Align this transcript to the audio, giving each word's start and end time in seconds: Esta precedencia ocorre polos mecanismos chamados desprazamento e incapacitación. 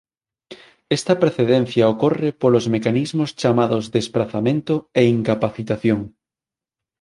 Esta 0.97 1.13
precedencia 1.23 1.91
ocorre 1.93 2.29
polos 2.41 2.65
mecanismos 2.75 3.29
chamados 3.41 3.83
desprazamento 3.97 4.73
e 4.99 5.01
incapacitación. 5.17 5.99